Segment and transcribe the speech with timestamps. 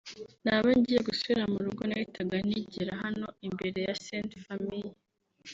[0.43, 4.91] naba ngiye gusubira mu rugo nahitaga ntegera hano imbere ya St Famille